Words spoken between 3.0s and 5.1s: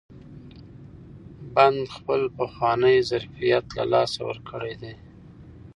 ظرفیت له لاسه ورکړی دی.